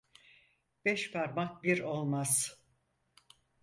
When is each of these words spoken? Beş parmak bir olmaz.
Beş 0.85 1.11
parmak 1.11 1.63
bir 1.63 1.79
olmaz. 1.79 2.61